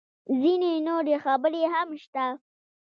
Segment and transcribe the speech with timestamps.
[0.41, 2.25] _ځينې نورې خبرې هم شته.